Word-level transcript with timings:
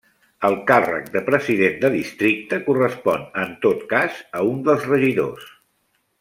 El 0.47 0.55
càrrec 0.69 1.11
de 1.15 1.21
president 1.27 1.75
de 1.83 1.91
districte 1.97 2.59
correspon 2.71 3.29
en 3.43 3.53
tot 3.67 3.85
cas 3.93 4.19
a 4.41 4.43
un 4.55 4.65
dels 4.71 4.89
regidors. 4.95 5.47